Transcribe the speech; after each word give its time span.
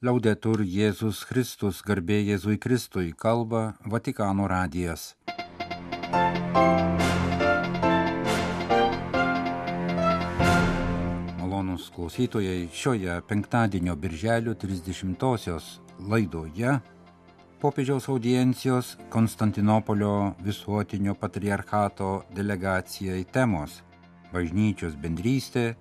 Liaudetur 0.00 0.62
Jėzus 0.64 1.18
Kristus, 1.28 1.82
garbė 1.84 2.22
Jėzui 2.24 2.54
Kristui, 2.56 3.10
kalba 3.12 3.74
Vatikano 3.84 4.46
radijas. 4.48 5.10
Malonus 11.36 11.90
klausytojai 11.92 12.70
šioje 12.72 13.18
penktadienio 13.28 13.98
birželio 14.00 14.56
30-osios 14.64 15.68
laidoje 16.08 16.78
popiežiaus 17.60 18.08
audiencijos 18.08 18.96
Konstantinopolio 19.12 20.32
visuotinio 20.40 21.12
patriarchato 21.12 22.24
delegacijai 22.32 23.26
temos- 23.28 23.82
bažnyčios 24.32 24.96
bendrystė 24.96 25.74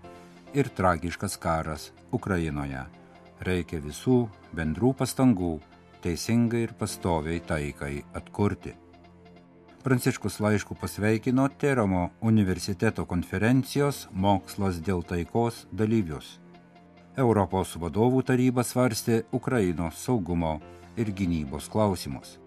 ir 0.51 0.75
tragiškas 0.75 1.39
karas 1.39 1.93
Ukrainoje. 2.11 2.98
Reikia 3.39 3.79
visų 3.79 4.25
bendrų 4.55 4.93
pastangų 4.99 5.55
teisingai 6.03 6.65
ir 6.67 6.73
pastoviai 6.79 7.39
taikai 7.39 8.03
atkurti. 8.15 8.73
Pranciškus 9.83 10.41
laišku 10.43 10.75
pasveikino 10.75 11.47
Teramo 11.57 12.09
universiteto 12.21 13.05
konferencijos 13.07 14.07
Mokslas 14.11 14.81
dėl 14.83 15.05
taikos 15.07 15.63
dalyvius. 15.71 16.35
Europos 17.15 17.77
vadovų 17.79 18.25
taryba 18.27 18.63
svarstė 18.63 19.23
Ukrainos 19.31 20.03
saugumo 20.03 20.57
ir 20.99 21.11
gynybos 21.15 21.71
klausimus. 21.71 22.37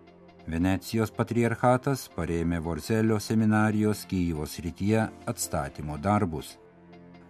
Venecijos 0.47 1.13
patriarchatas 1.15 2.09
parėmė 2.17 2.59
Vorzelio 2.61 3.19
seminarijos 3.21 4.05
Kyjivos 4.11 4.59
rytyje 4.65 5.07
atstatymo 5.31 5.97
darbus. 6.03 6.59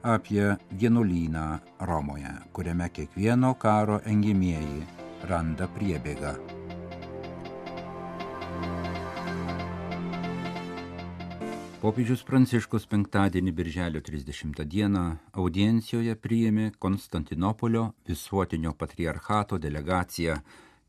Apie 0.02 0.56
vienuolyną 0.70 1.58
Romoje, 1.80 2.34
kuriame 2.52 2.88
kiekvieno 2.90 3.54
karo 3.54 4.00
engimieji 4.02 4.82
randa 5.30 5.68
priebėgą. 5.70 6.32
Popiežius 11.82 12.24
Pranciškus 12.26 12.88
penktadienį 12.90 13.54
birželio 13.54 14.02
30 14.02 14.64
dieną 14.74 15.04
audiencijoje 15.38 16.18
priėmė 16.18 16.72
Konstantinopolio 16.82 17.84
visuotinio 18.10 18.74
patriarchato 18.74 19.58
delegaciją 19.58 20.40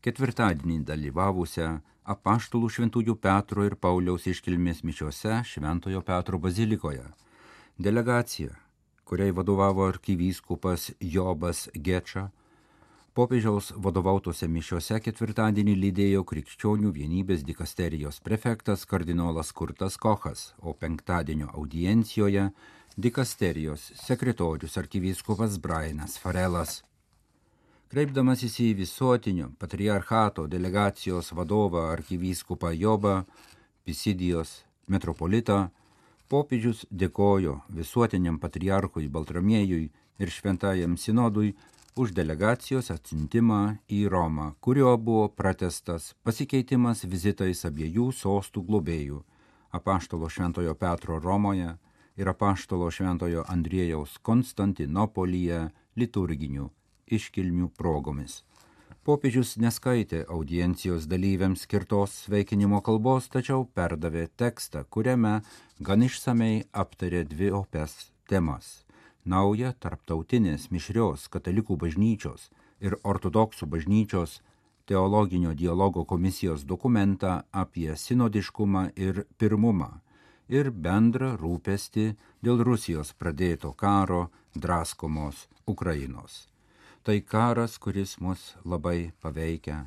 ketvirtadienį 0.02 0.80
dalyvavusią 0.90 1.70
apaštalų 2.16 2.74
šventųjų 2.78 3.14
Petro 3.22 3.62
ir 3.70 3.78
Pauliaus 3.78 4.26
iškilmės 4.26 4.82
mišiose 4.82 5.38
Šventojo 5.54 6.02
Petro 6.02 6.38
bazilikoje. 6.38 7.06
Delegacija, 7.78 8.63
kuriai 9.04 9.32
vadovavo 9.36 9.84
arkivyskupas 9.86 10.90
Jobas 11.00 11.68
Geča, 11.74 12.28
popiežiaus 13.14 13.72
vadovautose 13.78 14.48
mišiose 14.50 14.98
ketvirtadienį 15.04 15.74
lydėjo 15.82 16.24
krikščionių 16.26 16.90
vienybės 16.96 17.44
dikasterijos 17.46 18.18
prefektas 18.24 18.82
kardinolas 18.90 19.52
Kurtas 19.52 19.98
Kochas, 20.00 20.54
o 20.58 20.72
penktadienio 20.72 21.52
audiencijoje 21.54 22.48
dikasterijos 22.96 23.92
sekretorius 24.00 24.78
arkivyskupas 24.78 25.60
Brainas 25.62 26.18
Farelas. 26.18 26.82
Kreipdamasis 27.94 28.56
į 28.64 28.72
visuotinio 28.80 29.52
patriarchato 29.58 30.48
delegacijos 30.50 31.30
vadovą 31.38 31.84
arkivyskupą 31.92 32.72
Jobą, 32.74 33.20
Pisidijos 33.84 34.64
metropolitą, 34.88 35.68
popiežius 36.28 36.84
dėkojo 36.90 37.60
visuotiniam 37.68 38.38
patriarchui 38.42 39.08
Baltramiejui 39.08 39.84
ir 40.18 40.30
šventajam 40.30 40.96
sinodui 40.96 41.54
už 41.94 42.10
delegacijos 42.16 42.90
atsintimą 42.90 43.78
į 43.86 44.00
Romą, 44.10 44.52
kurio 44.60 44.96
buvo 44.98 45.28
pratestas 45.28 46.12
pasikeitimas 46.26 47.04
vizitais 47.06 47.64
abiejų 47.68 48.10
sostų 48.12 48.64
globėjų- 48.68 49.22
apaštalo 49.78 50.28
Šventojo 50.28 50.74
Petro 50.74 51.20
Romoje 51.20 51.76
ir 52.16 52.28
apaštalo 52.28 52.90
Šventojo 52.90 53.44
Andriejaus 53.48 54.18
Konstantinopolyje 54.18 55.70
liturginių 55.96 56.70
iškilmių 57.06 57.70
progomis. 57.78 58.42
Popiežius 59.04 59.58
neskaitė 59.60 60.22
audiencijos 60.32 61.04
dalyviams 61.10 61.66
skirtos 61.66 62.14
sveikinimo 62.24 62.80
kalbos, 62.80 63.28
tačiau 63.28 63.66
perdavė 63.76 64.30
tekstą, 64.40 64.86
kuriame 64.88 65.34
gan 65.80 66.06
išsamei 66.08 66.64
aptarė 66.72 67.26
dvi 67.28 67.50
opes 67.52 67.98
temas 68.28 68.84
naują 69.24 69.72
tarptautinės 69.80 70.70
mišrios 70.70 71.28
katalikų 71.32 71.76
bažnyčios 71.80 72.50
ir 72.84 72.96
ortodoksų 73.12 73.68
bažnyčios 73.74 74.40
teologinio 74.88 75.54
dialogo 75.56 76.04
komisijos 76.04 76.64
dokumentą 76.68 77.42
apie 77.52 77.96
sinodiškumą 77.96 78.86
ir 78.96 79.24
pirmumą 79.40 79.90
ir 80.48 80.70
bendrą 80.70 81.34
rūpestį 81.40 82.10
dėl 82.44 82.64
Rusijos 82.68 83.14
pradėto 83.16 83.72
karo 83.72 84.26
draskomos 84.54 85.46
Ukrainos. 85.66 86.53
Tai 87.04 87.20
karas, 87.20 87.78
kuris 87.78 88.16
mus 88.18 88.54
labai 88.64 89.12
paveikia. 89.20 89.86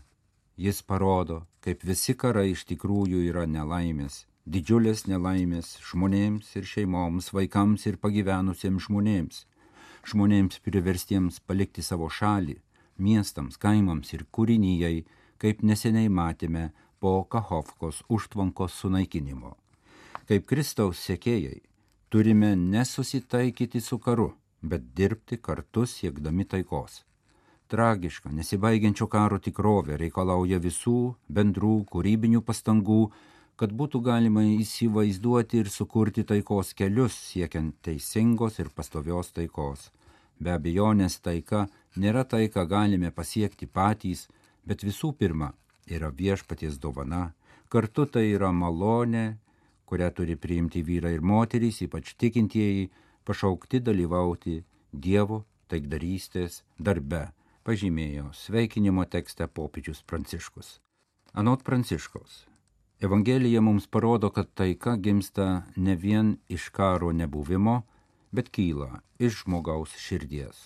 Jis 0.58 0.82
parodo, 0.86 1.44
kaip 1.66 1.84
visi 1.84 2.14
karai 2.14 2.52
iš 2.54 2.66
tikrųjų 2.70 3.26
yra 3.30 3.46
nelaimės 3.50 4.28
didžiulės 4.48 5.04
nelaimės 5.12 5.74
žmonėms 5.90 6.54
ir 6.56 6.68
šeimoms, 6.72 7.34
vaikams 7.36 7.84
ir 7.90 7.98
pagyvenusiems 8.00 8.86
žmonėms, 8.88 9.42
žmonėms 10.08 10.62
priverstiems 10.64 11.42
palikti 11.44 11.84
savo 11.84 12.08
šalį, 12.08 12.56
miestams, 13.04 13.60
kaimams 13.60 14.14
ir 14.16 14.24
kūrinyjei, 14.32 15.04
kaip 15.38 15.64
neseniai 15.68 16.08
matėme 16.08 16.70
po 17.04 17.26
Kahovkos 17.28 18.06
užtvankos 18.08 18.80
sunaikinimo. 18.80 19.58
Kaip 20.28 20.48
Kristaus 20.48 21.04
sekėjai, 21.04 21.60
turime 22.10 22.56
nesusitaikyti 22.56 23.84
su 23.84 24.00
karu, 24.00 24.32
bet 24.64 24.94
dirbti 24.96 25.42
kartu 25.44 25.84
siekdami 25.86 26.48
taikos. 26.48 27.04
Tragiška, 27.68 28.32
nesibaigiančio 28.32 29.10
karo 29.12 29.38
tikrovė 29.44 29.98
reikalauja 30.00 30.60
visų 30.64 31.00
bendrų 31.28 31.74
kūrybinių 31.92 32.40
pastangų, 32.48 33.02
kad 33.60 33.74
būtų 33.76 34.00
galima 34.06 34.46
įsivaizduoti 34.48 35.60
ir 35.64 35.72
sukurti 35.74 36.24
taikos 36.30 36.72
kelius 36.78 37.18
siekiant 37.32 37.76
teisingos 37.84 38.60
ir 38.64 38.70
pastovios 38.78 39.34
taikos. 39.36 39.90
Be 40.40 40.54
abejonės 40.54 41.20
taika 41.20 41.66
nėra 41.98 42.24
tai, 42.24 42.46
ką 42.54 42.64
galime 42.72 43.12
pasiekti 43.12 43.68
patys, 43.68 44.28
bet 44.64 44.86
visų 44.88 45.12
pirma 45.20 45.52
yra 45.92 46.12
viešpaties 46.14 46.78
dovana, 46.80 47.34
kartu 47.68 48.06
tai 48.06 48.30
yra 48.32 48.54
malonė, 48.54 49.26
kurią 49.88 50.12
turi 50.16 50.36
priimti 50.40 50.84
vyrai 50.88 51.18
ir 51.18 51.26
moterys, 51.26 51.82
ypač 51.84 52.14
tikintieji, 52.16 52.88
pašaukti 53.28 53.84
dalyvauti 53.84 54.62
Dievo 54.94 55.44
taikdarystės 55.68 56.62
darbe, 56.80 57.28
pažymėjo 57.68 58.30
sveikinimo 58.32 59.04
tekste 59.12 59.48
popiežius 59.52 60.00
Pranciškus. 60.08 60.78
Anot 61.36 61.66
Pranciškaus, 61.68 62.46
Evangelija 63.04 63.62
mums 63.62 63.88
parodo, 63.88 64.30
kad 64.30 64.54
taika 64.54 64.96
gimsta 64.96 65.64
ne 65.76 65.96
vien 65.96 66.38
iš 66.50 66.70
karo 66.70 67.12
nebuvimo, 67.12 67.82
bet 68.32 68.50
kyla 68.50 69.02
iš 69.20 69.44
žmogaus 69.44 69.94
širdies. 70.00 70.58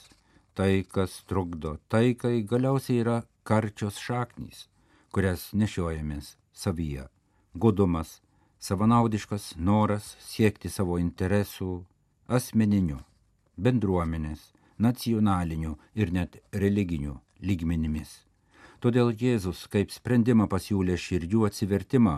Tai, 0.54 0.84
kas 0.88 1.24
trukdo 1.28 1.76
taikai, 1.92 2.44
galiausiai 2.48 3.02
yra 3.04 3.18
karčios 3.44 3.98
šaknys, 4.00 4.68
kurias 5.12 5.50
nešiojamės 5.58 6.36
savyje. 6.54 7.10
Godumas, 7.54 8.22
savanaudiškas 8.60 9.56
noras 9.58 10.16
siekti 10.24 10.70
savo 10.70 11.02
interesų 11.02 11.82
asmeniniu, 12.30 13.02
bendruomenės, 13.58 14.52
nacionaliniu 14.86 15.78
ir 15.96 16.12
net 16.14 16.38
religiniu 16.64 17.20
lygmenimis. 17.42 18.12
Todėl 18.82 19.12
Jėzus 19.14 19.68
kaip 19.70 19.92
sprendimą 19.94 20.48
pasiūlė 20.50 20.96
širdžių 20.98 21.46
atsivertimą, 21.50 22.16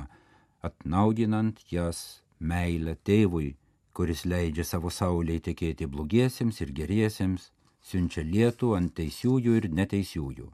atnaudinant 0.64 1.60
jas 1.72 2.24
meilę 2.40 2.96
tėvui, 3.04 3.56
kuris 3.94 4.24
leidžia 4.26 4.64
savo 4.68 4.90
saulėje 4.90 5.50
tekėti 5.50 5.88
blogiesiems 5.92 6.62
ir 6.64 6.72
geriesiems, 6.80 7.50
siunčia 7.84 8.24
lietų 8.24 8.74
ant 8.78 8.94
teisiųjų 8.96 9.58
ir 9.60 9.70
neteisiųjų. 9.80 10.48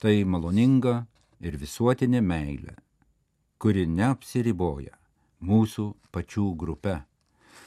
Tai 0.00 0.14
maloninga 0.24 0.96
ir 1.40 1.58
visuotinė 1.60 2.22
meilė, 2.24 2.74
kuri 3.60 3.86
neapsiriboja 3.88 4.96
mūsų 5.44 5.86
pačių 6.12 6.46
grupe 6.56 6.96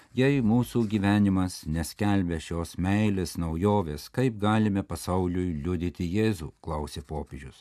Jei 0.09 0.39
mūsų 0.41 0.87
gyvenimas 0.89 1.67
neskelbia 1.69 2.39
šios 2.41 2.71
meilės 2.81 3.35
naujovės, 3.37 4.07
kaip 4.09 4.39
galime 4.41 4.81
pasauliui 4.81 5.51
liudyti 5.61 6.07
Jėzų, 6.09 6.47
klausė 6.65 7.03
popiežius. 7.05 7.59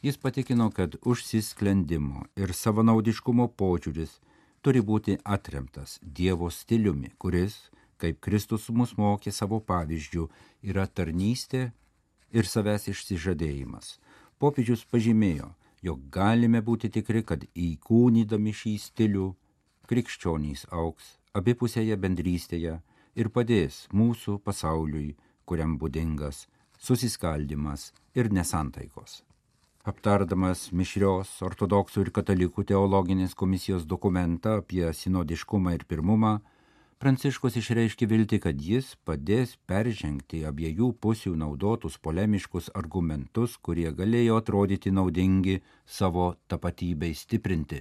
Jis 0.00 0.16
patikino, 0.16 0.70
kad 0.72 0.96
užsisklendimo 1.04 2.24
ir 2.40 2.54
savanaudiškumo 2.56 3.50
požiūris 3.52 4.16
turi 4.64 4.80
būti 4.80 5.18
atremtas 5.28 5.98
Dievo 6.00 6.48
stiliumi, 6.48 7.12
kuris, 7.20 7.68
kaip 8.00 8.24
Kristus 8.24 8.70
mus 8.72 8.96
mokė 8.96 9.28
savo 9.28 9.60
pavyzdžių, 9.60 10.26
yra 10.72 10.88
tarnystė 10.88 11.66
ir 12.32 12.48
savęs 12.48 12.88
išsižadėjimas. 12.94 13.98
Popiežius 14.40 14.88
pažymėjo, 14.88 15.52
jog 15.84 16.08
galime 16.08 16.64
būti 16.64 16.88
tikri, 16.88 17.20
kad 17.20 17.44
įkūnydami 17.52 18.56
šį 18.56 18.76
stilių 18.88 19.34
krikščionys 19.84 20.70
auks 20.72 21.19
abipusėje 21.36 21.96
bendrystėje 21.96 22.76
ir 23.14 23.30
padės 23.34 23.86
mūsų 23.94 24.38
pasauliui, 24.44 25.16
kuriam 25.44 25.76
būdingas 25.78 26.46
susiskaldimas 26.78 27.90
ir 28.14 28.30
nesantaikos. 28.32 29.20
Aptardamas 29.90 30.68
mišrios 30.76 31.32
ortodoksų 31.42 32.06
ir 32.06 32.10
katalikų 32.16 32.66
teologinės 32.68 33.34
komisijos 33.34 33.86
dokumentą 33.88 34.58
apie 34.60 34.90
sinodiškumą 34.92 35.78
ir 35.78 35.86
pirmumą, 35.88 36.38
Pranciškus 37.00 37.54
išreiškė 37.56 38.04
vilti, 38.10 38.36
kad 38.44 38.58
jis 38.60 38.90
padės 39.08 39.54
peržengti 39.70 40.42
abiejų 40.44 40.90
pusių 41.00 41.30
naudotus 41.42 41.94
polemiškus 41.96 42.66
argumentus, 42.76 43.54
kurie 43.56 43.86
galėjo 43.96 44.36
atrodyti 44.36 44.92
naudingi 44.92 45.54
savo 45.88 46.26
tapatybei 46.52 47.16
stiprinti, 47.16 47.80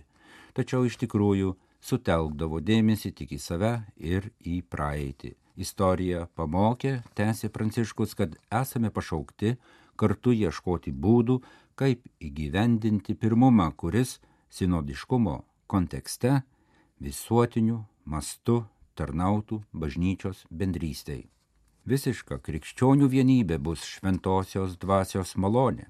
tačiau 0.55 0.87
iš 0.87 0.95
tikrųjų 1.03 1.51
sutelkdavo 1.81 2.59
dėmesį 2.59 3.11
tik 3.15 3.35
į 3.35 3.39
save 3.39 3.73
ir 3.97 4.31
į 4.39 4.61
praeitį. 4.69 5.35
Istorija 5.59 6.27
pamokė, 6.39 7.01
tęsė 7.19 7.49
Pranciškus, 7.51 8.15
kad 8.15 8.37
esame 8.61 8.91
pašaukti 8.95 9.57
kartu 9.99 10.31
ieškoti 10.31 10.93
būdų, 10.95 11.39
kaip 11.79 12.05
įgyvendinti 12.23 13.15
pirmumą, 13.19 13.71
kuris 13.75 14.19
sinodiškumo 14.55 15.35
kontekste 15.67 16.41
visuotiniu 17.03 17.83
mastu 18.05 18.63
tarnautų 18.95 19.61
bažnyčios 19.71 20.45
bendrystei. 20.49 21.27
Visiška 21.89 22.39
krikščionių 22.43 23.07
vienybė 23.11 23.57
bus 23.63 23.85
šventosios 23.87 24.75
dvasios 24.79 25.35
malonė, 25.35 25.87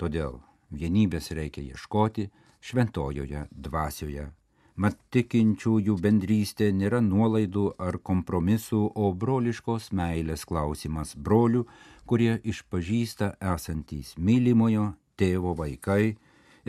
todėl 0.00 0.40
vienybės 0.72 1.30
reikia 1.36 1.64
ieškoti 1.72 2.30
šventojoje 2.60 3.46
dvasioje. 3.52 4.30
Mat 4.76 4.98
tikinčiųjų 5.14 5.94
bendrystė 6.04 6.66
nėra 6.76 6.98
nuolaidų 7.00 7.64
ar 7.80 7.96
kompromisų, 8.04 8.80
o 8.92 9.08
broliškos 9.16 9.88
meilės 9.96 10.44
klausimas 10.44 11.14
brolių, 11.16 11.62
kurie 12.04 12.34
išpažįsta 12.44 13.30
esantys 13.54 14.12
mylimojo 14.20 14.90
tėvo 15.16 15.54
vaikai 15.56 16.18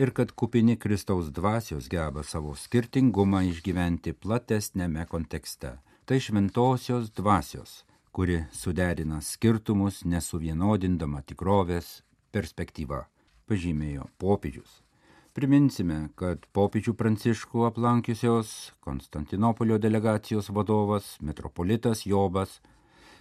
ir 0.00 0.14
kad 0.16 0.32
kupini 0.32 0.78
Kristaus 0.80 1.28
dvasios 1.36 1.90
geba 1.92 2.24
savo 2.24 2.54
skirtingumą 2.56 3.44
išgyventi 3.50 4.16
platesnėme 4.16 5.04
kontekste. 5.12 5.76
Tai 6.08 6.16
šventosios 6.16 7.12
dvasios, 7.12 7.82
kuri 8.16 8.46
suderina 8.56 9.20
skirtumus 9.20 10.00
nesuvienodindama 10.08 11.20
tikrovės 11.28 11.98
perspektyva, 12.32 13.04
pažymėjo 13.44 14.08
popiežius. 14.16 14.87
Priminsime, 15.36 16.08
kad 16.18 16.46
popiežių 16.56 16.94
pranciškų 16.98 17.66
aplankiusios 17.68 18.72
Konstantinopolio 18.84 19.78
delegacijos 19.78 20.48
vadovas 20.54 21.16
metropolitas 21.20 22.06
Jobas 22.08 22.58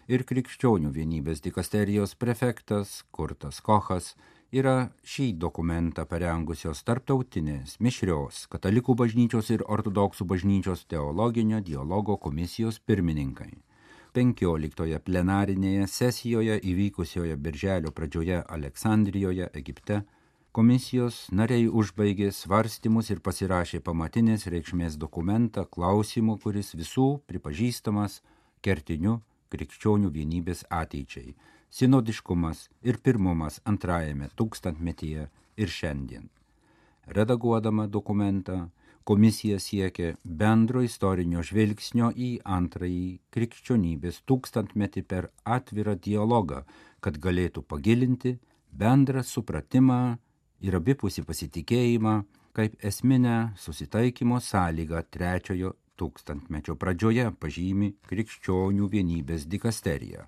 ir 0.08 0.24
krikščionių 0.24 0.94
vienybės 0.96 1.44
dikasterijos 1.44 2.16
prefektas 2.16 3.04
Kurtas 3.12 3.60
Kochas 3.62 4.14
yra 4.56 4.90
šį 5.04 5.34
dokumentą 5.44 6.08
parengusios 6.08 6.84
tarptautinės 6.88 7.78
mišrios 7.84 8.46
katalikų 8.54 8.96
bažnyčios 9.04 9.52
ir 9.52 9.66
ortodoksų 9.68 10.26
bažnyčios 10.32 10.86
teologinio 10.88 11.60
dialogo 11.60 12.16
komisijos 12.18 12.80
pirmininkai. 12.80 13.52
15 14.16 15.02
plenarinėje 15.06 15.88
sesijoje 15.92 16.56
įvykusioje 16.64 17.36
birželio 17.38 17.92
pradžioje 17.92 18.40
Aleksandrijoje, 18.48 19.50
Egipte, 19.54 20.06
komisijos 20.58 21.18
nariai 21.38 21.68
užbaigė 21.70 22.32
svarstymus 22.34 23.12
ir 23.14 23.20
pasirašė 23.26 23.78
pamatinės 23.86 24.48
reikšmės 24.50 24.96
dokumentą 24.98 25.68
klausimu, 25.70 26.40
kuris 26.42 26.72
visų 26.80 27.06
pripažįstamas 27.30 28.24
kertiniu 28.66 29.20
krikščionių 29.54 30.10
vienybės 30.18 30.66
ateičiai 30.80 31.36
sinodiškumas 31.70 32.64
ir 32.90 32.98
pirmumas 33.06 33.62
antrajame 33.70 34.32
tūkstantmetyje 34.40 35.30
ir 35.62 35.76
šiandien. 35.78 36.28
Redaguodama 37.06 37.86
dokumentą, 37.88 38.60
komisija 39.06 39.62
siekia 39.62 40.16
bendro 40.24 40.82
istorinio 40.82 41.46
žvilgsnio 41.46 42.10
į 42.18 42.34
antrąjį 42.58 43.08
krikščionybės 43.30 44.24
tūkstantmetį 44.26 45.06
per 45.06 45.30
atvirą 45.46 46.00
dialogą, 46.02 46.64
kad 47.00 47.22
galėtų 47.22 47.62
pagilinti 47.62 48.40
bendrą 48.74 49.22
supratimą 49.24 50.18
ir 50.62 50.78
abipusį 50.80 51.26
pasitikėjimą 51.28 52.16
kaip 52.58 52.80
esminę 52.90 53.38
susitaikymo 53.62 54.40
sąlygą 54.42 55.04
trečiojo 55.14 55.76
tūkstantmečio 55.98 56.78
pradžioje 56.78 57.30
pažymi 57.42 57.94
krikščionių 58.10 58.90
vienybės 58.94 59.46
dikasterija 59.50 60.28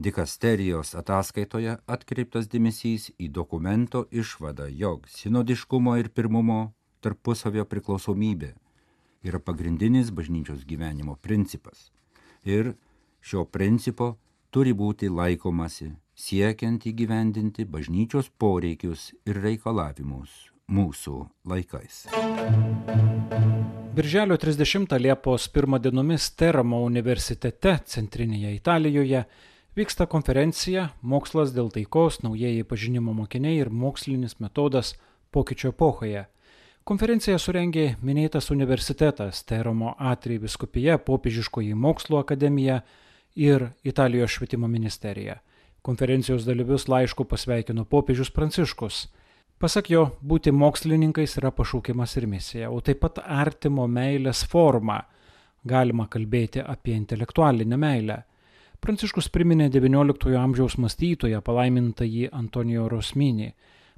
Dikasterijos 0.00 0.94
ataskaitoje 0.96 1.74
atkreiptas 1.84 2.46
dėmesys 2.48 3.10
į 3.20 3.26
dokumento 3.36 4.06
išvadą, 4.08 4.70
jog 4.72 5.04
sinodiškumo 5.12 5.98
ir 6.00 6.08
pirmumo 6.08 6.60
tarpusavio 7.04 7.66
priklausomybė 7.68 8.48
yra 9.28 9.40
pagrindinis 9.44 10.08
bažnyčios 10.16 10.62
gyvenimo 10.64 11.18
principas. 11.20 11.90
Ir 12.48 12.72
šio 13.20 13.44
principo 13.44 14.14
turi 14.48 14.72
būti 14.72 15.12
laikomasi 15.12 15.90
siekiant 16.20 16.84
įgyvendinti 16.84 17.64
bažnyčios 17.64 18.28
poreikius 18.36 19.10
ir 19.24 19.40
reikalavimus 19.40 20.50
mūsų 20.70 21.16
laikais. 21.48 22.04
Birželio 23.96 24.36
30 24.38 24.98
Liepos 25.00 25.48
1 25.50 25.80
dienomis 25.82 26.30
Teramo 26.36 26.82
universitete 26.84 27.78
centrinėje 27.86 28.52
Italijoje 28.54 29.24
vyksta 29.76 30.06
konferencija 30.06 30.90
Mokslas 31.02 31.54
dėl 31.56 31.72
taikos, 31.74 32.20
naujieji 32.22 32.68
pažinimo 32.68 33.16
mokiniai 33.16 33.58
ir 33.64 33.72
mokslinis 33.72 34.38
metodas 34.44 34.94
pokyčio 35.32 35.72
epochoje. 35.74 36.26
Konferenciją 36.84 37.38
surengė 37.38 37.94
minėtas 38.02 38.50
universitetas 38.52 39.44
Teromo 39.48 39.94
Atri 39.98 40.38
viskupija, 40.42 40.98
Popiežiškoji 40.98 41.74
mokslo 41.74 42.20
akademija 42.20 42.80
ir 43.36 43.70
Italijos 43.84 44.36
švietimo 44.36 44.68
ministerija. 44.68 45.40
Konferencijos 45.82 46.44
dalyvius 46.44 46.88
laišku 46.92 47.24
pasveikino 47.24 47.86
popiežius 47.88 48.28
Pranciškus. 48.36 49.06
Pasak 49.60 49.90
jo, 49.92 50.02
būti 50.20 50.52
mokslininkais 50.52 51.38
yra 51.40 51.50
pašaukimas 51.56 52.16
ir 52.20 52.26
misija, 52.28 52.68
o 52.72 52.80
taip 52.84 53.00
pat 53.00 53.22
artimo 53.24 53.86
meilės 53.88 54.42
forma. 54.48 54.98
Galima 55.64 56.06
kalbėti 56.08 56.60
apie 56.60 56.94
intelektualinę 56.96 57.76
meilę. 57.80 58.18
Pranciškus 58.80 59.28
priminė 59.32 59.70
XIX 59.72 60.36
amžiaus 60.40 60.78
mąstytoją 60.80 61.40
palaimintąjį 61.44 62.30
Antonijo 62.32 62.86
Rosminį. 62.88 63.50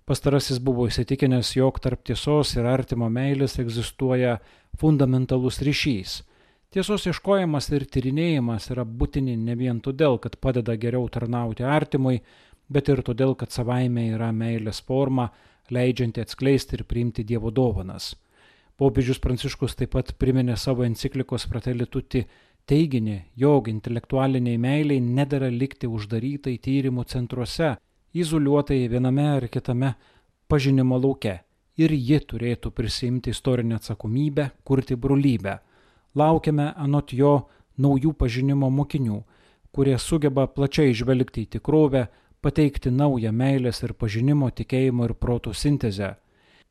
Pastarasis 0.07 0.59
buvo 0.59 0.89
įsitikinęs, 0.91 1.53
jog 1.55 1.79
tarp 1.83 2.03
tiesos 2.07 2.57
ir 2.57 2.67
artimo 2.67 3.07
meilės 3.11 3.59
egzistuoja 3.63 4.41
fundamentalus 4.79 5.61
ryšys. 5.63 6.23
Tiesos 6.73 7.03
ieškojimas 7.05 7.67
ir 7.77 7.83
tyrinėjimas 7.85 8.71
yra 8.73 8.87
būtini 8.89 9.35
ne 9.37 9.53
vien 9.61 9.81
todėl, 9.85 10.15
kad 10.17 10.39
padeda 10.41 10.73
geriau 10.81 11.05
tarnauti 11.13 11.67
artimui, 11.69 12.23
bet 12.73 12.87
ir 12.89 13.03
todėl, 13.05 13.35
kad 13.37 13.53
savaime 13.53 14.07
yra 14.15 14.31
meilės 14.33 14.79
forma, 14.81 15.27
leidžianti 15.69 16.23
atskleisti 16.23 16.79
ir 16.79 16.85
priimti 16.89 17.27
Dievo 17.29 17.51
dovanas. 17.53 18.15
Popiežius 18.81 19.21
Pranciškus 19.21 19.77
taip 19.77 19.93
pat 19.93 20.15
priminė 20.17 20.57
savo 20.57 20.87
enciklikos 20.87 21.45
Fratelli 21.51 21.85
Tutti 21.93 22.23
teiginį, 22.65 23.19
jog 23.37 23.69
intelektualiniai 23.69 24.57
meiliai 24.57 25.03
nedara 25.05 25.51
likti 25.53 25.91
uždarytai 25.91 26.55
tyrimų 26.57 27.05
centruose, 27.05 27.75
izoliuotai 28.17 28.87
viename 28.89 29.27
ar 29.35 29.49
kitame 29.53 29.93
pažinimo 30.49 30.97
lauke 30.97 31.35
ir 31.77 31.93
ji 31.93 32.23
turėtų 32.33 32.73
prisimti 32.73 33.37
istorinę 33.37 33.77
atsakomybę 33.77 34.49
kurti 34.65 34.97
brolybę. 34.97 35.59
Laukiame 36.15 36.73
anot 36.77 37.13
jo 37.13 37.49
naujų 37.79 38.13
pažinimo 38.19 38.71
mokinių, 38.71 39.23
kurie 39.73 39.99
sugeba 39.99 40.47
plačiai 40.47 40.93
žvelgti 40.95 41.47
į 41.47 41.53
tikrovę, 41.57 42.09
pateikti 42.43 42.91
naują 42.91 43.33
meilės 43.33 43.83
ir 43.83 43.95
pažinimo 43.95 44.51
tikėjimo 44.51 45.09
ir 45.09 45.15
proto 45.15 45.55
sintezę 45.55 46.17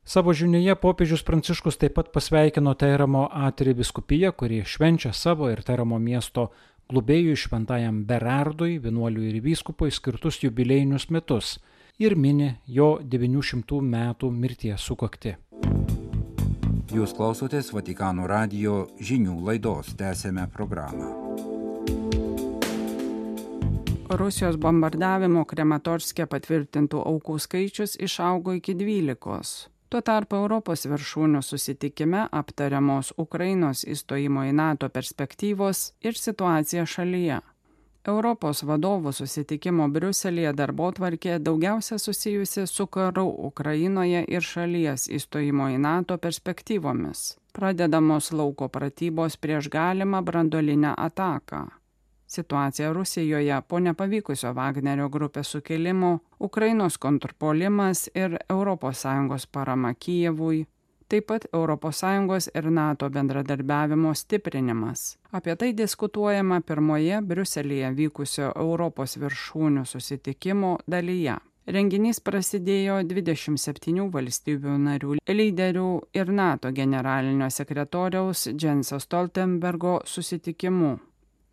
Savo 0.04 0.32
žinioje 0.34 0.74
popiežius 0.82 1.22
Pranciškus 1.22 1.76
taip 1.78 1.92
pat 1.94 2.08
pasveikino 2.10 2.72
Teiramo 2.74 3.28
Atri 3.30 3.70
viskupiją, 3.78 4.32
kuri 4.34 4.64
švenčia 4.66 5.12
savo 5.14 5.46
ir 5.52 5.62
Teiramo 5.62 6.00
miesto 6.02 6.48
globėjui 6.90 7.36
šventajam 7.38 8.02
Berardui, 8.08 8.80
vienuoliui 8.82 9.30
ir 9.30 9.38
vyskupui 9.44 9.94
skirtus 9.94 10.40
jubilėjinius 10.42 11.06
metus 11.14 11.54
ir 12.02 12.18
mini 12.18 12.56
jo 12.66 12.96
900 12.98 13.78
metų 13.94 14.32
mirties 14.34 14.90
sukakti. 14.90 15.36
Jūs 16.92 17.14
klausotės 17.16 17.70
Vatikano 17.72 18.26
radio 18.28 18.82
žinių 19.00 19.38
laidos, 19.46 19.94
tęsėme 19.96 20.42
programą. 20.52 21.06
Rusijos 24.20 24.58
bombardavimo 24.60 25.46
Krematorskė 25.48 26.26
patvirtintų 26.28 27.00
aukų 27.08 27.38
skaičius 27.40 27.96
išaugo 27.96 28.58
iki 28.58 28.74
12. 28.76 29.70
Tuo 29.88 30.02
tarpu 30.04 30.36
Europos 30.42 30.84
viršūnių 30.84 31.40
susitikime 31.40 32.26
aptariamos 32.28 33.14
Ukrainos 33.16 33.86
įstojimo 33.88 34.44
į 34.50 34.52
NATO 34.60 34.92
perspektyvos 34.92 35.94
ir 36.04 36.20
situacija 36.20 36.84
šalyje. 36.84 37.40
Europos 38.02 38.64
vadovų 38.66 39.12
susitikimo 39.14 39.84
Briuselėje 39.94 40.52
darbo 40.58 40.88
tvarkė 40.90 41.36
daugiausia 41.38 42.00
susijusi 42.02 42.64
su 42.66 42.86
karu 42.86 43.28
Ukrainoje 43.48 44.24
ir 44.26 44.42
šalies 44.42 45.06
įstojimo 45.06 45.68
į 45.70 45.78
NATO 45.78 46.16
perspektyvomis. 46.18 47.36
Pradedamos 47.54 48.32
lauko 48.32 48.66
pratybos 48.68 49.36
prieš 49.38 49.68
galimą 49.70 50.22
brandolinę 50.26 50.96
ataką. 50.98 51.68
Situacija 52.26 52.92
Rusijoje 52.92 53.60
po 53.68 53.78
nepavykusio 53.78 54.50
Wagnerio 54.56 55.08
grupės 55.08 55.54
sukilimo, 55.54 56.18
Ukrainos 56.40 56.98
kontrpolimas 56.98 58.08
ir 58.14 58.38
ES 58.50 59.46
parama 59.52 59.94
Kijevui, 59.94 60.66
taip 61.12 61.28
pat 61.28 61.44
ES 61.52 62.48
ir 62.54 62.70
NATO 62.70 63.10
bendradarbiavimo 63.10 64.14
stiprinimas. 64.14 65.18
Apie 65.30 65.56
tai 65.56 65.72
diskutuojama 65.76 66.60
pirmoje 66.60 67.20
Briuselėje 67.20 67.92
vykusio 67.96 68.52
Europos 68.56 69.18
viršūnių 69.20 69.84
susitikimo 69.84 70.78
dalyje. 70.86 71.36
Renginys 71.66 72.18
prasidėjo 72.18 73.02
27 73.06 74.08
valstybių 74.10 74.78
narių 74.86 75.18
lyderių 75.28 75.90
ir 76.18 76.32
NATO 76.32 76.72
generalinio 76.74 77.50
sekretoriaus 77.50 78.48
Jenso 78.58 78.98
Stoltenbergo 78.98 80.00
susitikimu. 80.04 80.98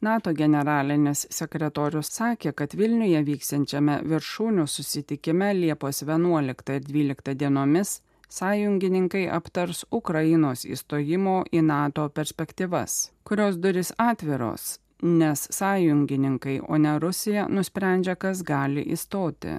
NATO 0.02 0.32
generalinis 0.34 1.28
sekretorius 1.30 2.10
sakė, 2.16 2.54
kad 2.56 2.74
Vilniuje 2.74 3.22
vyksiančiame 3.28 4.00
viršūnių 4.08 4.66
susitikime 4.66 5.52
Liepos 5.54 6.06
11 6.08 6.78
ir 6.80 6.86
12 6.88 7.36
dienomis 7.36 8.00
sąjungininkai 8.30 9.26
aptars 9.30 9.86
Ukrainos 9.92 10.66
įstojimo 10.66 11.44
į 11.52 11.64
NATO 11.66 12.10
perspektyvas, 12.10 13.12
kurios 13.24 13.58
duris 13.58 13.92
atviros, 13.98 14.78
nes 15.02 15.48
sąjungininkai, 15.56 16.60
o 16.68 16.78
ne 16.78 17.00
Rusija, 17.00 17.48
nusprendžia, 17.50 18.16
kas 18.16 18.44
gali 18.44 18.86
įstoti. 18.94 19.58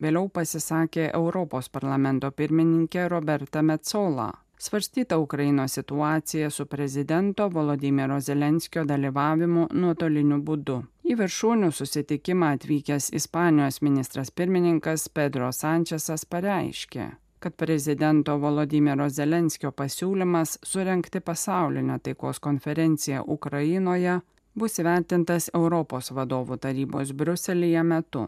Vėliau 0.00 0.30
pasisakė 0.32 1.10
Europos 1.12 1.68
parlamento 1.68 2.30
pirmininkė 2.32 3.08
Roberta 3.12 3.62
Metzola. 3.62 4.30
Svarstyta 4.60 5.18
Ukrainos 5.18 5.72
situacija 5.72 6.50
su 6.50 6.66
prezidento 6.66 7.48
Volodymyro 7.48 8.20
Zelenskio 8.20 8.84
dalyvavimu 8.84 9.66
nuotoliniu 9.72 10.36
būdu. 10.44 10.82
Į 11.04 11.16
viršūnių 11.20 11.70
susitikimą 11.72 12.50
atvykęs 12.56 13.08
Ispanijos 13.16 13.80
ministras 13.82 14.30
pirmininkas 14.30 15.08
Pedro 15.08 15.48
Sančesas 15.52 16.26
pareiškė, 16.28 17.06
kad 17.40 17.54
prezidento 17.56 18.36
Volodymyro 18.38 19.08
Zelenskio 19.08 19.72
pasiūlymas 19.72 20.58
surenkti 20.62 21.20
pasaulinę 21.20 21.98
taikos 21.98 22.40
konferenciją 22.40 23.24
Ukrainoje 23.26 24.20
bus 24.54 24.78
įvertintas 24.82 25.48
Europos 25.54 26.12
vadovų 26.12 26.60
tarybos 26.60 27.12
Bruselėje 27.16 27.82
metu. 27.82 28.26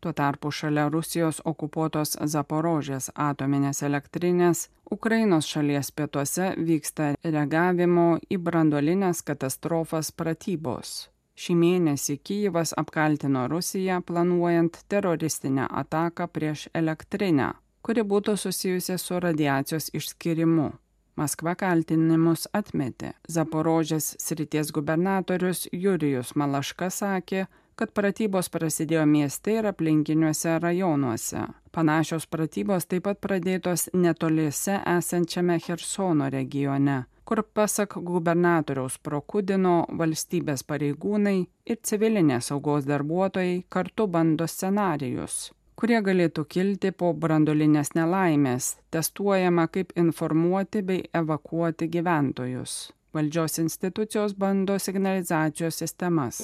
Tuo 0.00 0.12
tarpu 0.12 0.50
šalia 0.52 0.88
Rusijos 0.92 1.40
okupuotos 1.44 2.18
Zaporožės 2.32 3.10
atominės 3.14 3.82
elektrinės 3.82 4.68
Ukrainos 4.90 5.48
šalies 5.48 5.90
pietuose 5.96 6.50
vyksta 6.60 7.14
reagavimo 7.24 8.18
į 8.28 8.38
brandolinės 8.38 9.22
katastrofas 9.24 10.12
pratybos. 10.12 11.08
Šį 11.34 11.56
mėnesį 11.58 12.18
Kyivas 12.20 12.74
apkaltino 12.78 13.46
Rusiją 13.48 14.02
planuojant 14.06 14.76
teroristinę 14.88 15.64
ataką 15.82 16.28
prieš 16.28 16.68
elektrinę, 16.74 17.48
kuri 17.84 18.02
būtų 18.08 18.36
susijusi 18.40 18.96
su 18.98 19.20
radiacijos 19.20 19.90
išskirimu. 19.92 20.70
Maskva 21.20 21.52
kaltinimus 21.54 22.48
atmetė. 22.58 23.12
Zaporožės 23.30 24.14
srities 24.18 24.72
gubernatorius 24.74 25.68
Jurijus 25.70 26.32
Malaška 26.34 26.88
sakė, 26.90 27.44
kad 27.78 27.92
pratybos 27.94 28.50
prasidėjo 28.50 29.04
mieste 29.06 29.58
ir 29.60 29.68
aplinkiniuose 29.70 30.56
rajonuose. 30.64 31.44
Panašios 31.74 32.26
pratybos 32.30 32.88
taip 32.90 33.06
pat 33.06 33.20
pradėtos 33.22 33.88
netoliese 33.94 34.80
esančiame 34.96 35.60
Hersono 35.62 36.30
regione, 36.34 37.00
kur 37.24 37.42
pasak 37.42 37.98
gubernatoriaus 38.10 38.98
Prokudino 38.98 39.82
valstybės 40.02 40.66
pareigūnai 40.66 41.40
ir 41.66 41.82
civilinės 41.82 42.50
saugos 42.50 42.88
darbuotojai 42.90 43.60
kartu 43.68 44.08
bando 44.16 44.50
scenarijus 44.50 45.52
kurie 45.84 45.98
galėtų 46.00 46.46
kilti 46.48 46.90
po 46.96 47.10
brandolinės 47.12 47.90
nelaimės, 47.92 48.70
testuojama 48.94 49.66
kaip 49.68 49.90
informuoti 50.00 50.80
bei 50.80 51.02
evakuoti 51.12 51.90
gyventojus. 51.92 52.76
Valdžios 53.12 53.58
institucijos 53.60 54.32
bando 54.32 54.78
signalizacijos 54.80 55.82
sistemas. 55.82 56.38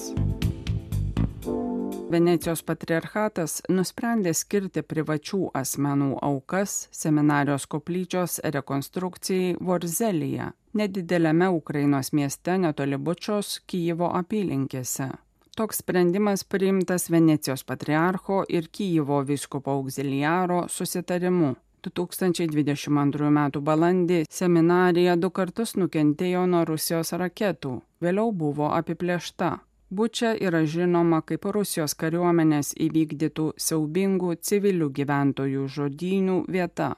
Venecijos 2.13 2.61
patriarchatas 2.69 3.57
nusprendė 3.73 4.35
skirti 4.37 4.85
privačių 4.85 5.41
asmenų 5.63 6.11
aukas 6.21 6.77
seminarijos 7.01 7.65
koplyčios 7.65 8.37
rekonstrukcijai 8.45 9.57
Vorzelyje, 9.57 10.51
nedidelėme 10.77 11.49
Ukrainos 11.57 12.13
mieste 12.13 12.61
netoli 12.61 13.01
Bučios 13.01 13.57
Kyjivo 13.65 14.13
apylinkėse. 14.21 15.09
Toks 15.55 15.77
sprendimas 15.77 16.43
priimtas 16.43 17.09
Venecijos 17.09 17.63
patriarcho 17.63 18.43
ir 18.49 18.69
Kyjivo 18.71 19.21
viskupo 19.21 19.71
auxiliaro 19.71 20.67
susitarimu. 20.69 21.55
2022 21.83 23.27
m. 23.27 23.41
balandį 23.59 24.21
seminarija 24.29 25.17
du 25.19 25.29
kartus 25.29 25.75
nukentėjo 25.75 26.45
nuo 26.47 26.63
Rusijos 26.69 27.11
raketų, 27.23 27.73
vėliau 27.99 28.31
buvo 28.31 28.71
apiplėšta. 28.77 29.51
Bučia 29.89 30.33
yra 30.39 30.63
žinoma 30.63 31.19
kaip 31.27 31.51
Rusijos 31.51 31.99
kariuomenės 31.99 32.71
įvykdytų 32.87 33.51
siaubingų 33.57 34.35
civilių 34.39 34.91
gyventojų 34.99 35.67
žodinių 35.67 36.43
vieta. 36.47 36.93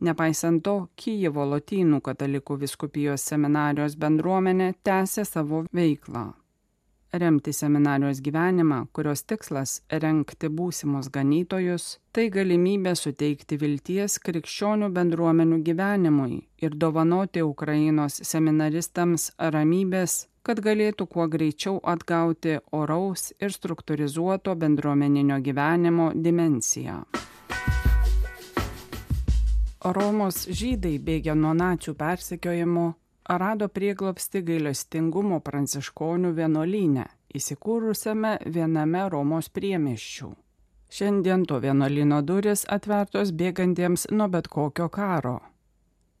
Nepaisant 0.00 0.64
to, 0.66 0.80
Kyjivo 0.98 1.46
lotynų 1.46 2.02
katalikų 2.02 2.58
viskupijos 2.64 3.30
seminarijos 3.30 3.94
bendruomenė 3.94 4.72
tęsė 4.82 5.30
savo 5.30 5.68
veiklą 5.70 6.32
remti 7.18 7.52
seminarijos 7.52 8.20
gyvenimą, 8.20 8.86
kurios 8.92 9.22
tikslas- 9.22 9.80
renkti 10.04 10.48
būsimus 10.48 11.10
ganytojus, 11.10 11.98
tai 12.12 12.30
galimybė 12.30 12.94
suteikti 12.96 13.58
vilties 13.60 14.18
krikščionių 14.18 14.90
bendruomenių 14.92 15.62
gyvenimui 15.62 16.42
ir 16.58 16.70
dovanoti 16.70 17.42
Ukrainos 17.42 18.20
seminaristams 18.22 19.30
ramybės, 19.38 20.26
kad 20.42 20.60
galėtų 20.60 21.06
kuo 21.08 21.28
greičiau 21.28 21.80
atgauti 21.82 22.58
oraus 22.72 23.32
ir 23.40 23.48
struktūrizuoto 23.48 24.54
bendruomeninio 24.56 25.40
gyvenimo 25.40 26.12
dimensiją. 26.14 27.04
Romos 29.84 30.46
žydai 30.48 30.98
bėgė 30.98 31.34
nuo 31.36 31.52
nacių 31.52 31.92
persekiojimo 31.94 32.94
rado 33.28 33.68
prieglopsti 33.68 34.42
gailestingumo 34.44 35.40
pranciškonių 35.40 36.32
vienuolyne, 36.36 37.06
įsikūrusiame 37.34 38.38
viename 38.46 39.04
Romos 39.10 39.48
priemiščių. 39.48 40.30
Šiandien 40.94 41.44
to 41.50 41.58
vienuolino 41.58 42.20
duris 42.22 42.64
atvertos 42.70 43.32
bėgantiems 43.34 44.06
nuo 44.12 44.28
bet 44.30 44.48
kokio 44.48 44.88
karo. 44.88 45.40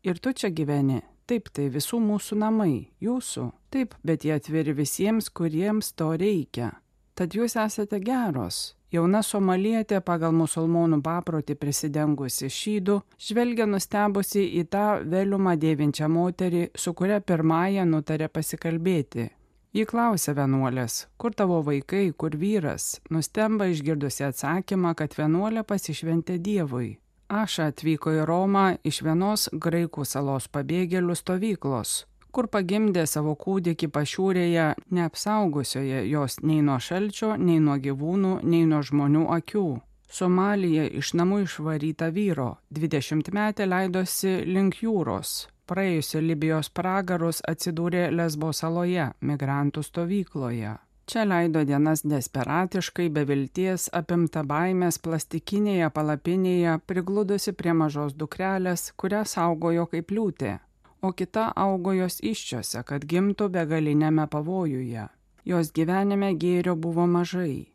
Ir 0.02 0.18
tu 0.18 0.32
čia 0.32 0.50
gyveni, 0.50 1.02
taip 1.30 1.52
tai 1.54 1.68
visų 1.72 2.00
mūsų 2.02 2.40
namai, 2.40 2.88
jūsų, 3.00 3.50
taip, 3.70 3.94
bet 4.02 4.24
jie 4.24 4.34
atviri 4.34 4.74
visiems, 4.74 5.30
kuriems 5.30 5.92
to 5.94 6.10
reikia. 6.18 6.72
Tad 7.14 7.34
jūs 7.38 7.54
esate 7.60 8.00
geros, 8.02 8.74
Jauna 8.94 9.24
somalietė 9.26 9.98
pagal 10.06 10.34
musulmonų 10.38 11.00
paprotį 11.02 11.56
prisidengusi 11.58 12.46
šydų, 12.52 13.00
žvelgia 13.18 13.66
nustebusi 13.66 14.44
į 14.60 14.66
tą 14.70 14.84
vėliumą 15.10 15.56
dėvinčią 15.58 16.06
moterį, 16.14 16.68
su 16.78 16.92
kuria 16.94 17.18
pirmąją 17.18 17.88
nutarė 17.90 18.28
pasikalbėti. 18.30 19.32
Ji 19.74 19.86
klausė 19.90 20.36
vienuolės, 20.38 21.08
kur 21.18 21.34
tavo 21.34 21.58
vaikai, 21.66 22.12
kur 22.14 22.36
vyras, 22.38 23.00
nustemba 23.10 23.66
išgirdusi 23.72 24.28
atsakymą, 24.28 24.94
kad 24.94 25.16
vienuolė 25.18 25.64
pasišventė 25.66 26.38
Dievui. 26.38 26.92
Aša 27.26 27.72
atvyko 27.72 28.12
į 28.14 28.26
Romą 28.30 28.66
iš 28.86 29.00
vienos 29.02 29.48
graikų 29.50 30.06
salos 30.06 30.46
pabėgėlių 30.54 31.18
stovyklos, 31.18 32.04
kur 32.34 32.50
pagimdė 32.50 33.06
savo 33.06 33.36
kūdikį 33.38 33.88
pašiūrėje, 33.94 34.66
neapsaugosioje 34.96 36.04
jos 36.10 36.40
nei 36.42 36.60
nuo 36.66 36.80
šalčio, 36.82 37.34
nei 37.38 37.60
nuo 37.62 37.78
gyvūnų, 37.86 38.36
nei 38.42 38.66
nuo 38.68 38.82
žmonių 38.82 39.26
akių. 39.38 39.66
Somalija 40.14 40.84
iš 41.00 41.14
namų 41.18 41.40
išvaryta 41.46 42.10
vyro, 42.14 42.56
20 42.70 43.30
metė 43.34 43.66
leidosi 43.66 44.36
link 44.46 44.82
jūros. 44.82 45.48
Praėjusio 45.70 46.20
Libijos 46.20 46.68
pragarus 46.68 47.40
atsidūrė 47.48 48.10
Lesbo 48.12 48.52
saloje, 48.52 49.08
migrantų 49.24 49.82
stovykloje. 49.86 50.74
Čia 51.08 51.24
leido 51.28 51.64
dienas 51.68 52.00
desperatiškai, 52.04 53.08
be 53.12 53.24
vilties, 53.28 53.88
apimta 53.92 54.44
baimės 54.48 55.00
plastikinėje 55.04 55.90
palapinėje, 55.96 56.78
prigludusi 56.88 57.52
prie 57.56 57.74
mažos 57.76 58.14
dukrelės, 58.20 58.86
kurią 59.00 59.24
saugojo 59.28 59.84
kaip 59.92 60.14
liūtė, 60.16 60.54
o 61.04 61.12
kita 61.12 61.50
augo 61.66 61.92
jos 61.92 62.16
iščiose, 62.32 62.80
kad 62.88 63.04
gimtų 63.12 63.50
begalinėme 63.58 64.24
pavojuje. 64.32 65.06
Jos 65.44 65.74
gyvenime 65.76 66.32
gėrio 66.40 66.78
buvo 66.80 67.04
mažai. 67.06 67.66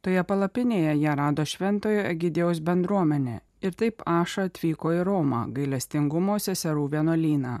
Toje 0.00 0.24
palapinėje 0.24 0.96
ją 1.02 1.20
rado 1.20 1.44
šventojo 1.44 2.08
Egidėjaus 2.14 2.64
bendruomenė 2.64 3.40
ir 3.60 3.76
taip 3.76 4.00
Aša 4.06 4.48
atvyko 4.48 4.96
į 4.96 5.04
Romą, 5.04 5.48
gailestingumo 5.52 6.38
seserų 6.40 6.88
vienuolyną 6.94 7.58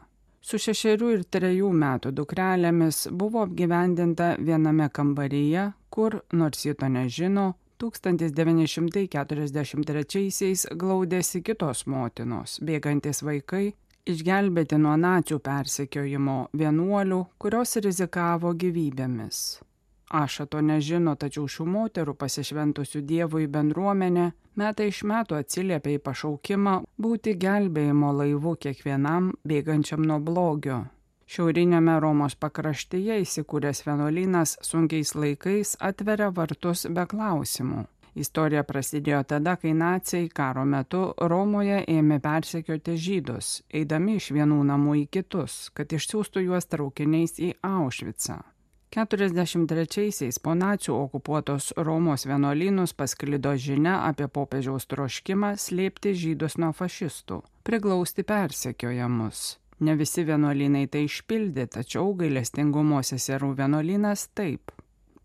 su 0.48 0.56
šešerių 0.62 1.08
ir 1.12 1.24
trejų 1.28 1.68
metų 1.76 2.08
dukrelėmis 2.16 3.08
buvo 3.12 3.42
apgyvendinta 3.44 4.40
viename 4.40 4.88
kambaryje, 4.94 5.72
kur, 5.92 6.22
nors 6.32 6.64
ji 6.64 6.72
to 6.78 6.88
nežino, 6.92 7.54
1943-aisiais 7.82 10.66
glaudėsi 10.80 11.42
kitos 11.46 11.86
motinos, 11.86 12.58
bėgantis 12.64 13.22
vaikai, 13.22 13.74
išgelbėti 14.06 14.78
nuo 14.80 14.96
nacių 14.96 15.38
persekiojimo 15.44 16.36
vienuolių, 16.52 17.22
kurios 17.38 17.76
rizikavo 17.84 18.52
gyvybėmis. 18.54 19.60
Aša 20.08 20.46
to 20.46 20.60
nežino, 20.64 21.14
tačiau 21.20 21.44
šių 21.44 21.66
moterų 21.68 22.14
pasišventusių 22.16 23.02
Dievui 23.04 23.48
bendruomenė 23.52 24.30
metai 24.56 24.88
iš 24.88 25.02
metų 25.04 25.36
atsiliepia 25.42 25.98
į 25.98 26.04
pašaukimą 26.06 26.76
būti 26.96 27.34
gelbėjimo 27.36 28.14
laivu 28.16 28.54
kiekvienam 28.56 29.34
bėgančiam 29.44 30.06
nuo 30.08 30.16
blogio. 30.18 30.86
Šiauriniame 31.28 31.98
Romos 32.00 32.38
pakraštyje 32.40 33.18
įsikūręs 33.20 33.84
vienuolynas 33.84 34.56
sunkiais 34.64 35.12
laikais 35.12 35.76
atveria 35.90 36.30
vartus 36.32 36.86
be 36.88 37.04
klausimų. 37.04 37.84
Istorija 38.14 38.62
prasidėjo 38.64 39.22
tada, 39.28 39.56
kai 39.56 39.74
nacijai 39.76 40.28
karo 40.28 40.64
metu 40.64 41.02
Romoje 41.18 41.82
ėmė 41.88 42.20
persekioti 42.24 42.96
žydus, 42.96 43.62
eidami 43.70 44.18
iš 44.18 44.30
vienų 44.36 44.62
namų 44.72 45.00
į 45.02 45.08
kitus, 45.18 45.58
kad 45.74 45.92
išsiųstų 45.92 46.46
juos 46.48 46.70
traukiniais 46.70 47.38
į 47.38 47.54
Aušvicą. 47.62 48.40
43-aisiais 48.88 50.38
po 50.40 50.54
nacių 50.56 50.94
okupuotos 50.96 51.72
Romos 51.76 52.24
vienuolynus 52.26 52.94
pasklido 52.96 53.52
žinia 53.60 53.98
apie 54.08 54.30
popiežiaus 54.32 54.88
troškimą 54.88 55.54
slėpti 55.60 56.14
žydus 56.16 56.56
nuo 56.56 56.72
fašistų, 56.72 57.42
priglausti 57.68 58.24
persekiojamus. 58.24 59.58
Ne 59.84 59.94
visi 59.94 60.24
vienuolynai 60.26 60.88
tai 60.90 61.04
išpildė, 61.06 61.68
tačiau 61.76 62.14
gailestingumo 62.18 63.04
seserų 63.04 63.52
vienuolynas 63.60 64.30
taip. 64.34 64.72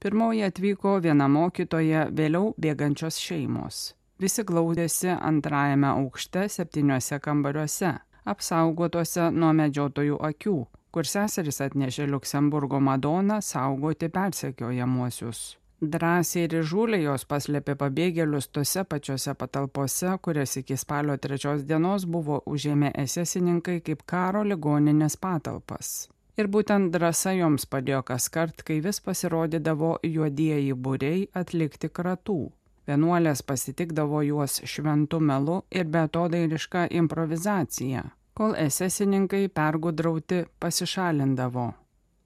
Pirmoji 0.03 0.41
atvyko 0.43 0.97
viena 0.99 1.29
mokytoja, 1.31 2.09
vėliau 2.11 2.49
bėgančios 2.59 3.15
šeimos. 3.23 3.93
Visi 4.19 4.43
glaudėsi 4.43 5.13
antrajame 5.15 5.87
aukšte 5.87 6.41
septyniuose 6.51 7.21
kambariuose, 7.23 7.93
apsaugotuose 8.27 9.29
nuo 9.31 9.53
medžiotojų 9.55 10.17
akių, 10.27 10.57
kur 10.91 11.07
seseris 11.07 11.61
atnešė 11.63 12.09
Luksemburgo 12.11 12.81
Madoną 12.83 13.39
saugoti 13.39 14.09
persekiojamuosius. 14.11 15.43
Drąsiai 15.95 16.49
ir 16.49 16.67
žūliai 16.67 17.05
jos 17.07 17.23
paslėpė 17.23 17.77
pabėgėlius 17.79 18.49
tose 18.51 18.83
pačiose 18.83 19.37
patalpose, 19.39 20.17
kurias 20.19 20.57
iki 20.59 20.75
spalio 20.83 21.15
trečios 21.15 21.63
dienos 21.63 22.03
buvo 22.03 22.41
užėmę 22.43 22.91
esesininkai 23.05 23.79
kaip 23.87 24.03
karo 24.03 24.43
ligoninės 24.43 25.15
patalpas. 25.15 26.09
Ir 26.37 26.49
būtent 26.49 26.89
drąsa 26.95 27.35
joms 27.37 27.67
padėjo 27.69 28.01
kas 28.07 28.29
kart, 28.33 28.63
kai 28.65 28.79
vis 28.81 28.99
pasirodydavo 29.05 29.99
juodieji 30.03 30.73
būriai 30.73 31.27
atlikti 31.37 31.89
kratų. 31.89 32.39
Vienuolės 32.87 33.45
pasitikdavo 33.47 34.23
juos 34.27 34.59
šventų 34.65 35.21
melu 35.23 35.61
ir 35.71 35.87
betodairišką 35.87 36.89
improvizaciją 36.99 38.09
kol 38.33 38.55
esesininkai 38.57 39.47
pergudrauti 39.49 40.45
pasišalindavo. 40.59 41.67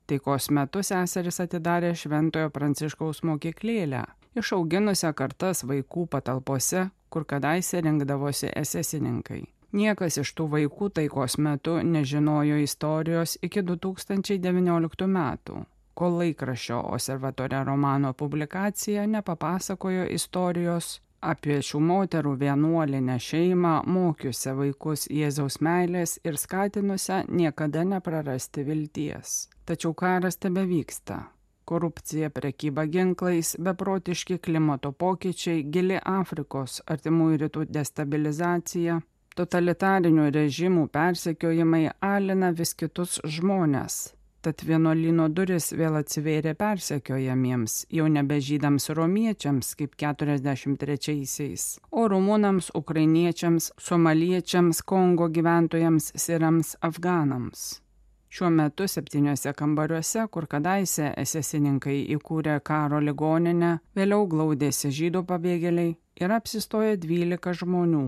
Taikos 0.07 0.47
metu 0.55 0.83
seseris 0.87 1.41
atidarė 1.43 1.91
Šventojo 1.99 2.51
Pranciškaus 2.55 3.25
mokyklėlę, 3.27 4.05
išauginusią 4.39 5.11
kartas 5.19 5.65
vaikų 5.67 6.07
patalpose, 6.13 6.85
kur 7.11 7.27
kadaise 7.27 7.83
rinkdavosi 7.83 8.53
esesininkai. 8.55 9.43
Niekas 9.75 10.17
iš 10.21 10.31
tų 10.37 10.47
vaikų 10.53 10.91
taikos 10.95 11.35
metu 11.43 11.79
nežinojo 11.83 12.61
istorijos 12.63 13.35
iki 13.43 13.61
2019 13.67 15.07
metų, 15.11 15.65
kol 15.93 16.21
laikraščio 16.21 16.79
Observatorė 16.93 17.65
romano 17.67 18.13
publikacija 18.13 19.03
nepapasakojo 19.11 20.07
istorijos 20.15 21.01
apie 21.21 21.57
šių 21.65 21.81
moterų 21.81 22.35
vienuolinę 22.39 23.17
šeimą, 23.19 23.81
mokiusią 23.85 24.53
vaikus 24.57 25.07
Jėzaus 25.11 25.59
meilės 25.61 26.19
ir 26.23 26.37
skatinusią 26.37 27.23
niekada 27.27 27.83
neprarasti 27.83 28.63
vilties. 28.63 29.49
Tačiau 29.65 29.93
karas 29.93 30.37
tebe 30.37 30.63
vyksta. 30.69 31.25
Korupcija, 31.67 32.29
prekyba 32.31 32.85
ginklais, 32.87 33.57
beprotiški 33.59 34.37
klimato 34.39 34.93
pokyčiai, 34.93 35.65
gili 35.67 35.97
Afrikos, 35.99 36.79
artimųjų 36.87 37.41
rytų 37.41 37.65
destabilizacija, 37.67 39.01
totalitarinių 39.37 40.29
režimų 40.33 40.87
persekiojimai 40.93 41.87
alina 42.01 42.53
vis 42.57 42.73
kitus 42.77 43.19
žmonės, 43.37 44.07
Tad 44.47 44.61
vienuolino 44.63 45.25
duris 45.33 45.71
vėl 45.75 45.97
atsivėrė 45.97 46.53
persekiojamiems, 46.55 47.73
jau 47.91 48.05
nebe 48.07 48.37
žydams 48.39 48.85
romiečiams 48.95 49.73
kaip 49.79 49.97
43-aisiais, 49.99 51.65
o 51.91 52.05
rumunams, 52.07 52.69
ukrainiečiams, 52.77 53.71
somaliečiams, 53.81 54.79
Kongo 54.87 55.27
gyventojams, 55.33 56.11
sirams, 56.15 56.75
afganams. 56.79 57.65
Šiuo 58.29 58.51
metu 58.53 58.87
septyniuose 58.87 59.51
kambariuose, 59.57 60.27
kur 60.31 60.47
kadaise 60.51 61.09
esesininkai 61.17 61.97
įkūrė 62.15 62.59
karo 62.69 63.01
ligoninę, 63.03 63.73
vėliau 63.97 64.29
glaudėsi 64.31 64.93
žydų 65.01 65.25
pabėgėliai 65.33 65.97
ir 66.23 66.37
apsistoja 66.39 66.95
12 66.95 67.57
žmonių. 67.63 68.05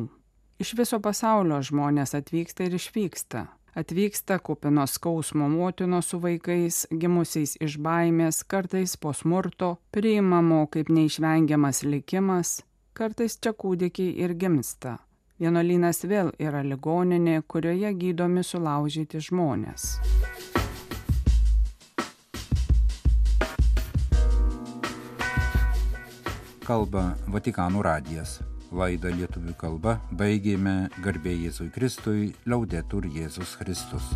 Iš 0.59 0.73
viso 0.75 0.99
pasaulio 0.99 1.61
žmonės 1.63 2.17
atvyksta 2.19 2.67
ir 2.67 2.75
išvyksta 2.75 3.47
atvyksta 3.79 4.39
kupinos 4.39 4.93
skausmo 4.93 5.49
motinos 5.49 6.09
su 6.09 6.19
vaikais, 6.21 6.87
gimusiais 6.91 7.55
iš 7.61 7.77
baimės, 7.79 8.43
kartais 8.43 8.97
po 8.97 9.13
smurto, 9.13 9.77
priimamo 9.91 10.65
kaip 10.73 10.89
neišvengiamas 10.89 11.83
likimas, 11.83 12.59
kartais 12.93 13.37
čia 13.39 13.53
kūdikiai 13.53 14.17
ir 14.23 14.35
gimsta. 14.35 14.97
Vienolynas 15.39 16.03
vėl 16.03 16.33
yra 16.39 16.63
ligoninė, 16.67 17.39
kurioje 17.47 17.93
gydomi 17.95 18.43
sulaužyti 18.43 19.23
žmonės. 19.29 19.95
Kalba 26.67 27.15
Vatikanų 27.31 27.81
radijas. 27.81 28.41
Laidą 28.71 29.09
lietuvių 29.15 29.55
kalba 29.57 29.95
baigėme 30.19 30.75
garbė 31.01 31.33
Jėzui 31.33 31.71
Kristui, 31.73 32.29
liaudetur 32.45 33.09
Jėzus 33.09 33.57
Kristus. 33.61 34.13